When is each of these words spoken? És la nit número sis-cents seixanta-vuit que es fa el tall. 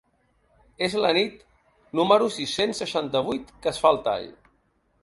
És 0.87 0.95
la 1.03 1.11
nit 1.17 1.43
número 2.01 2.31
sis-cents 2.39 2.83
seixanta-vuit 2.85 3.55
que 3.61 3.73
es 3.75 3.85
fa 3.85 3.95
el 3.97 4.07
tall. 4.11 4.29